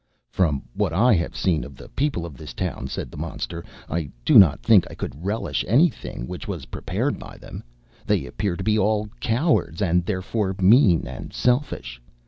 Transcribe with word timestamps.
"From 0.31 0.63
what 0.73 0.93
I 0.93 1.13
have 1.13 1.35
seen 1.37 1.63
of 1.63 1.75
the 1.75 1.87
people 1.89 2.25
of 2.25 2.35
this 2.35 2.55
town," 2.55 2.87
said 2.87 3.11
the 3.11 3.17
monster, 3.21 3.63
"I 3.87 4.09
do 4.25 4.39
not 4.39 4.63
think 4.63 4.87
I 4.89 4.95
could 4.95 5.23
relish 5.23 5.63
any 5.67 5.89
thing 5.89 6.25
which 6.25 6.47
was 6.47 6.65
prepared 6.73 7.19
by 7.19 7.37
them. 7.37 7.63
They 8.07 8.25
appear 8.25 8.55
to 8.55 8.63
be 8.63 8.79
all 8.79 9.09
cowards, 9.19 9.79
and, 9.79 10.03
therefore, 10.03 10.55
mean 10.59 11.05
and 11.05 11.31
selfish. 11.31 12.01